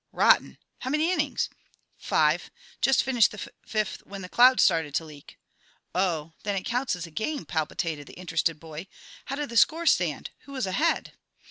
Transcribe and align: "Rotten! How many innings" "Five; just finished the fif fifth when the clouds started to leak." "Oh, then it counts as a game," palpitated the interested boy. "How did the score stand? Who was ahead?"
"Rotten! 0.13 0.57
How 0.79 0.89
many 0.89 1.11
innings" 1.13 1.47
"Five; 1.99 2.49
just 2.81 3.03
finished 3.03 3.29
the 3.29 3.37
fif 3.37 3.49
fifth 3.63 3.97
when 4.07 4.23
the 4.23 4.29
clouds 4.29 4.63
started 4.63 4.95
to 4.95 5.05
leak." 5.05 5.37
"Oh, 5.93 6.33
then 6.41 6.55
it 6.55 6.65
counts 6.65 6.95
as 6.95 7.05
a 7.05 7.11
game," 7.11 7.45
palpitated 7.45 8.07
the 8.07 8.17
interested 8.17 8.59
boy. 8.59 8.87
"How 9.25 9.35
did 9.35 9.49
the 9.49 9.57
score 9.57 9.85
stand? 9.85 10.31
Who 10.45 10.53
was 10.53 10.65
ahead?" 10.65 11.13